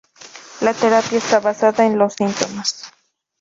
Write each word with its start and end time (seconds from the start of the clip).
La 0.61 0.73
terapia 0.73 1.19
está 1.19 1.39
basada 1.39 1.85
en 1.85 1.99
los 1.99 2.15
síntomas. 2.15 2.91